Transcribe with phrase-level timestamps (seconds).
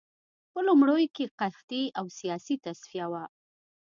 [0.51, 3.23] په لومړیو کې قحطي او سیاسي تصفیه وه